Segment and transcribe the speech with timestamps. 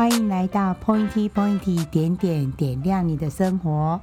[0.00, 4.00] 欢迎来到 Pointy Pointy 点点点亮你的生活。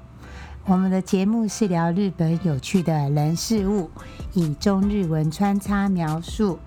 [0.68, 3.90] 我们的节目是聊日本有趣的人事物，
[4.36, 6.60] 以中日文穿插描述，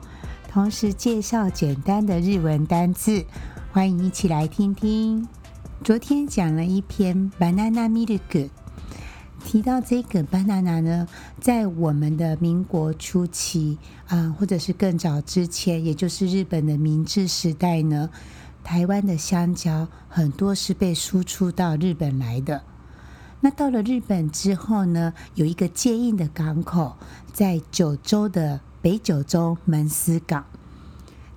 [0.48, 3.24] 同时介绍简单的日文单字。
[3.70, 5.28] 欢迎一起来听听。
[5.84, 8.50] 昨天讲了一篇 Banana Milk。
[9.44, 11.06] 提到这个 banana 呢，
[11.40, 13.78] 在我们的民国初期
[14.08, 18.10] 啊、或者是更早之前，也就是日本的明治时代呢，
[18.62, 22.62] 台湾的香蕉很多是被输出到日本来的。
[23.40, 26.96] 那到了日本之后呢，有一个接应的港口，
[27.32, 30.44] 在九州的北九州门司港，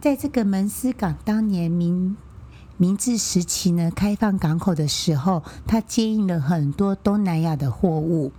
[0.01, 2.17] 在这个门司港当年明。
[2.75, 8.33] 明治时期呢，开放港口的时候，它接应了很多东南亚的货物。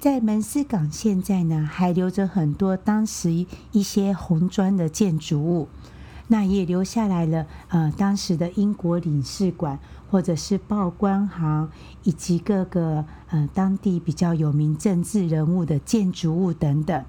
[0.00, 5.68] 在门司港现在呢，还留着很多当时一些红砖的建筑物，
[6.28, 7.46] 那也留下来了。
[7.68, 9.78] 呃，当时的英国领事馆，
[10.10, 11.70] 或者是报关行，
[12.04, 17.04] 以及各个呃当地比较有名政治人物的建筑物等等。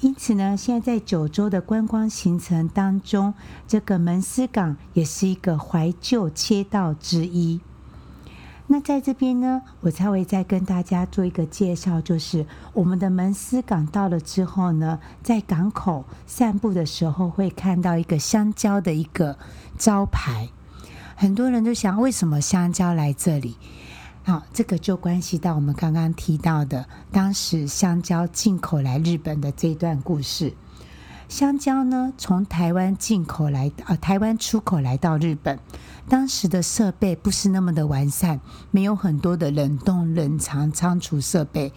[0.00, 3.34] 因此呢，现在在九州的观光行程当中，
[3.66, 7.60] 这个门司港也是一个怀旧街道之一。
[8.70, 12.44] 那在这边呢，我稍微再跟大家做一个介绍，就是
[12.74, 19.38] 我们的门司港到了之后呢，在港口散步的时候会看到一个香蕉的一个
[19.78, 20.50] 招牌，
[21.16, 23.56] 很多人都想，为什么香蕉来这里？
[24.22, 30.52] 好，这个就关系到我们刚刚提到的，当时香蕉进口来日本的这一段故事。
[31.28, 35.58] 香蕉呢，从台湾进口来，呃，台湾出口来到日本，
[36.08, 41.70] 当时的设备不是那么的完善，没有很多的冷冻、冷藏、仓储设备，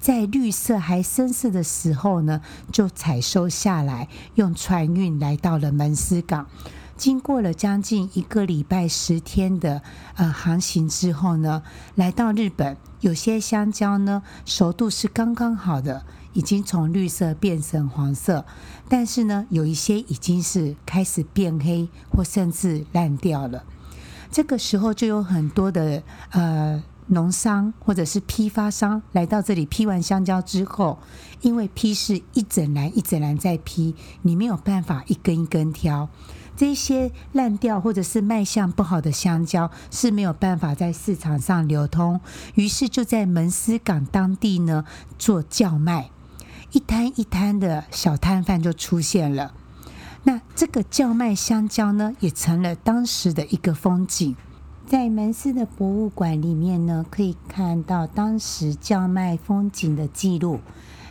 [0.00, 2.40] 在绿色还深色的时候呢，
[2.72, 6.46] 就采收下来，用船运来到了门司港。
[6.96, 9.82] 经过了将近一个礼拜十天的
[10.16, 11.62] 呃航行之后呢，
[11.94, 12.76] 来到日本，
[13.06, 18.44] 有些香蕉呢熟度是刚刚好的，已经从绿色变成黄色，
[18.88, 23.62] 但是呢有一些已经是开始变黑或甚至烂掉了。
[24.28, 30.98] 这个时候就有很多的呃农商或者是批发商来到这里批完香蕉之后，
[31.40, 36.08] 因为批是一整篮一整篮在批，你没有办法一根一根挑。
[36.56, 42.20] 这些烂掉或者是卖相不好的香蕉是没有办法在市场上流通，
[42.54, 44.84] 于是就在门司港当地呢
[45.18, 46.10] 做叫卖，
[46.72, 49.52] 一摊一摊的小摊贩就出现了。
[50.24, 54.34] 那这个叫卖香蕉呢，也成了当时的一个风景。
[54.86, 60.60] 在门司的博物馆里面呢，可以看到当时叫卖风景的记录。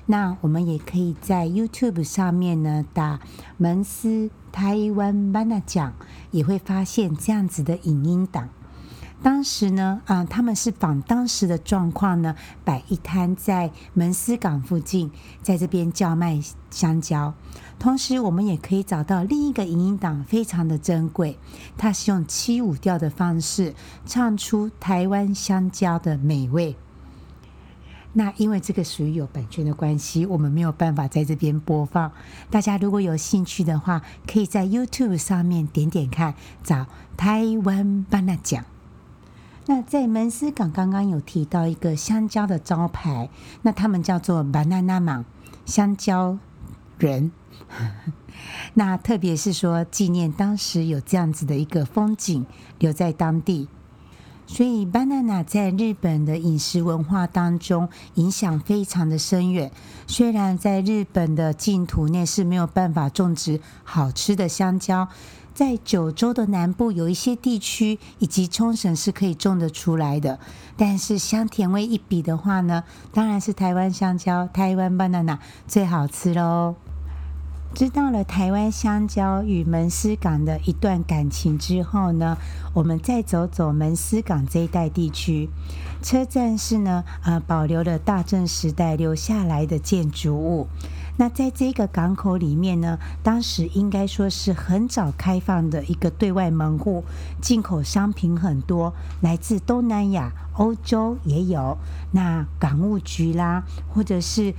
[0.06, 3.20] 那我们也可以在 YouTube 上面呢打
[3.58, 5.94] 门司台湾班纳讲，
[6.32, 8.48] 也会发现这样子的影音档。
[9.26, 15.10] 当时呢，啊，他们是仿当时的状况呢，摆一摊在门司港附近，
[15.42, 17.34] 在这边叫卖香蕉。
[17.80, 21.40] 同时，我们也可以找到另一个影音档，非常的珍贵，
[21.76, 23.74] 它是用七五调的方式
[24.06, 26.76] 唱出台湾香蕉的美味。
[28.14, 32.12] 那因为这个属于有版权的关系，我们没有办法在这边播放。
[32.52, 36.86] 大家如果有兴趣的话，可以在 YouTube 上面点点看，找
[37.18, 38.64] 台湾班纳讲。
[39.68, 43.30] 那在门司港刚刚有提到一个香蕉的招牌，
[43.64, 45.26] 那他们叫做 Banana Man
[45.66, 46.38] 香蕉
[47.00, 47.32] 人。
[48.76, 52.46] 那特别是说纪念当时有这样子的一个风景
[52.80, 53.68] 留在当地。
[54.48, 59.72] 所以，banana 在日本的饮食文化当中影响非常的深远。
[60.06, 65.08] 虽然在日本的净土内是没有办法种植好吃的香蕉，
[65.56, 70.38] 在九州的南部有一些地区以及冲绳是可以种得出来的，
[70.76, 72.84] 但是香甜味一比的话呢，
[73.14, 76.76] 当然是台湾香蕉，台湾 banana 最好吃喽。
[77.74, 82.38] 知道了台湾香蕉与门司港的一段感情之后呢，
[82.74, 85.50] 我们再走走门司港这一带地区。
[86.02, 90.68] 车站是呢，呃，保留了大正时代留下来的建筑物。
[91.18, 97.04] 那在这个港口里面呢，当时应该说是很早开放的一个对外门户，
[97.42, 101.78] 进口商品很多，来自东南亚、欧洲也有。
[102.12, 103.64] 那港务局啦，
[103.94, 104.54] 或者是。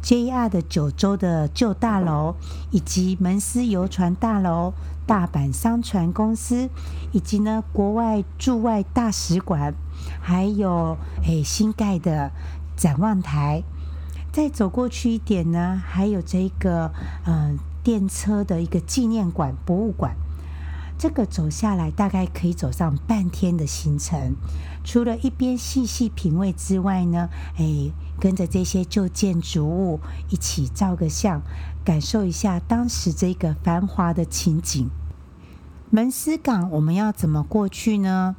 [0.00, 2.36] JR 的九州的旧大楼，
[2.70, 4.72] 以及门司游船大楼、
[5.04, 6.70] 大阪商船公司，
[7.10, 9.74] 以及呢国外驻外大使馆，
[10.20, 12.30] 还有诶新盖的
[12.76, 13.64] 展望台。
[14.38, 16.92] 再走过去一点呢，还有这个
[17.24, 20.14] 呃电车的一个纪念馆博物馆。
[20.96, 24.36] 这个走下来大概可以走上半天的行程。
[24.84, 27.90] 除了一边细细品味之外呢，哎，
[28.20, 29.98] 跟着这些旧建筑物
[30.30, 31.42] 一起照个相，
[31.84, 34.88] 感受一下当时这个繁华的情景。
[35.90, 38.36] 门司港我们要怎么过去呢？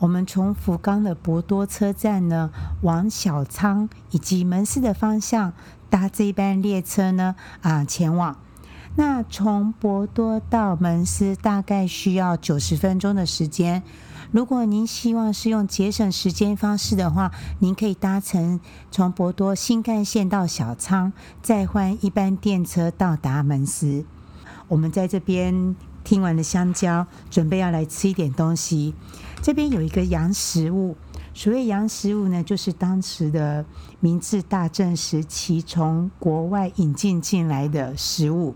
[0.00, 2.50] 我们从福冈的博多车站呢，
[2.82, 5.54] 往小仓以及门司的方向
[5.88, 8.36] 搭这班列车呢，啊，前往。
[8.96, 13.82] 那从博多到门司大概需要九十分钟的时间。
[14.30, 18.60] 如果您希望是用节省时间方式的话，您可以搭乘
[18.90, 24.04] 从博多新干线到小仓，再换一班电车到达门司。
[24.68, 25.74] 我们在这边。
[26.04, 28.94] 听完了香蕉，准备要来吃一点东西。
[29.42, 30.96] 这边有一个洋食物，
[31.32, 33.64] 所谓洋食物呢，就是当时的
[34.00, 38.54] 明治大正时期从国外引进进来的食物。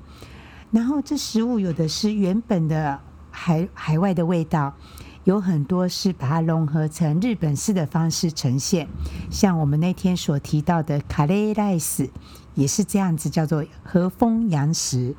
[0.71, 3.01] 然后这食物有的是原本的
[3.31, 4.75] 海海外的味道，
[5.23, 8.89] 有很多是把它融合成日本式的方式呈现。
[9.31, 12.11] 像我们那天所提到的卡雷莱斯，
[12.55, 15.15] 也是这样子，叫做和风洋食。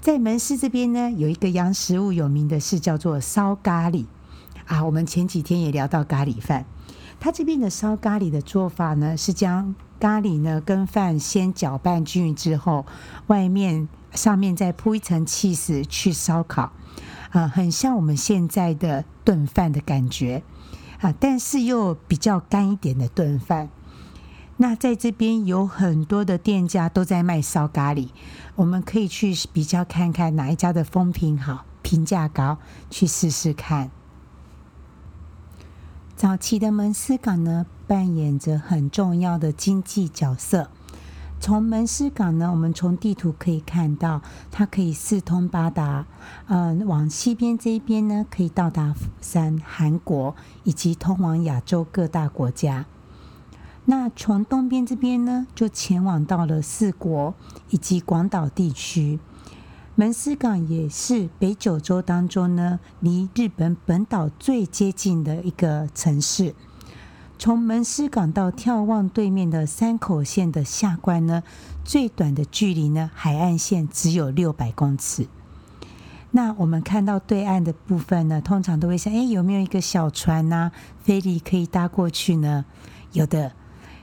[0.00, 4.06] 在门司这边呢，有一个洋食物有名的是叫做烧咖喱
[4.64, 4.82] 啊。
[4.82, 6.64] 我们前几天也聊到咖喱饭，
[7.20, 12.86] 它这边的烧咖喱的做法呢，是将咖喱呢跟饭先搅拌均匀之后，
[13.26, 16.72] 外面上面再铺一层 cheese 去烧烤
[17.32, 20.42] 啊，很像我们现在的炖饭的感觉
[21.02, 23.68] 啊，但是又比较干一点的炖饭。
[24.62, 28.10] 那在这边有很多的店家都在卖烧咖喱，
[28.56, 32.58] 我们可以去比较看看哪一家的风评好、评价高，
[32.90, 33.90] 去试试看。
[36.14, 40.68] 早期的门司港呢，扮演着很重要的经济角色。
[41.40, 44.20] 从门司港呢，我们从地图可以看到，
[44.50, 46.04] 它可以四通八达。
[46.48, 52.84] 嗯，往西边这一边呢，可以到达釜山、韩国，以及通往亚洲各大国家。
[53.90, 57.34] 那从东边这边呢，就前往到了四国
[57.70, 59.18] 以及广岛地区。
[59.96, 66.54] 门司港也是北九州当中呢，离日本本岛最接近的一个城市。
[67.36, 71.42] 从门司港到眺望对面的山口县的下关呢，
[71.84, 75.26] 最短的距离呢，海岸线只有六百公尺。
[76.30, 80.72] 那我们看到对岸的部分呢，通常都会想：哎，有没有一个小船呐、啊，
[81.02, 82.64] 菲力可以搭过去呢？
[83.10, 83.50] 有的。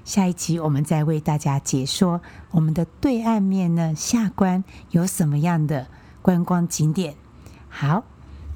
[0.08, 2.22] 下一集我们再为大家解说
[2.52, 5.88] 我们的对岸面呢，下关有什么样的
[6.22, 7.16] 观光景点。
[7.68, 8.06] 好，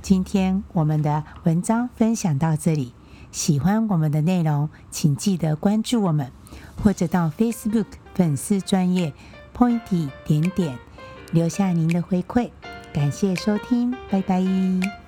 [0.02, 2.94] 今天我们的文章分享到这里。
[3.34, 6.32] 喜欢我们的内容，请记得关注我们，
[6.82, 9.14] 或者到 Facebook 粉丝专业
[9.54, 10.80] Pointy 点点
[11.34, 12.50] 留下您的回馈。
[12.94, 15.01] 感谢收听，拜拜。